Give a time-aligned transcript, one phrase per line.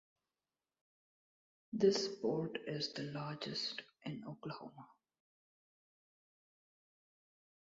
[1.73, 4.87] This port is the largest in Oklahoma.